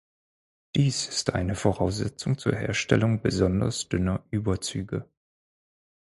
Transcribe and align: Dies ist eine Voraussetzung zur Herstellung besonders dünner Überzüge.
Dies 0.75 1.05
ist 1.07 1.35
eine 1.35 1.53
Voraussetzung 1.53 2.39
zur 2.39 2.55
Herstellung 2.55 3.21
besonders 3.21 3.87
dünner 3.87 4.23
Überzüge. 4.31 5.07